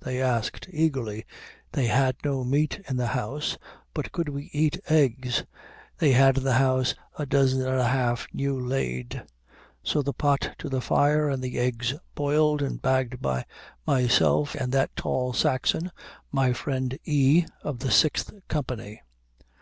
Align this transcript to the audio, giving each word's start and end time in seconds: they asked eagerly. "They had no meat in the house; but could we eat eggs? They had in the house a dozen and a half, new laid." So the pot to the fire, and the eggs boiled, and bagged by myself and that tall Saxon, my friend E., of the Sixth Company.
they 0.00 0.22
asked 0.22 0.66
eagerly. 0.72 1.26
"They 1.72 1.86
had 1.88 2.16
no 2.24 2.44
meat 2.44 2.82
in 2.88 2.96
the 2.96 3.08
house; 3.08 3.58
but 3.92 4.10
could 4.10 4.30
we 4.30 4.48
eat 4.54 4.80
eggs? 4.88 5.44
They 5.98 6.12
had 6.12 6.38
in 6.38 6.44
the 6.44 6.54
house 6.54 6.94
a 7.18 7.26
dozen 7.26 7.60
and 7.68 7.78
a 7.78 7.88
half, 7.88 8.26
new 8.32 8.58
laid." 8.58 9.22
So 9.82 10.00
the 10.00 10.14
pot 10.14 10.54
to 10.60 10.70
the 10.70 10.80
fire, 10.80 11.28
and 11.28 11.42
the 11.42 11.58
eggs 11.58 11.92
boiled, 12.14 12.62
and 12.62 12.80
bagged 12.80 13.20
by 13.20 13.44
myself 13.86 14.54
and 14.54 14.72
that 14.72 14.96
tall 14.96 15.34
Saxon, 15.34 15.90
my 16.30 16.54
friend 16.54 16.98
E., 17.04 17.44
of 17.62 17.80
the 17.80 17.90
Sixth 17.90 18.32
Company. 18.48 19.02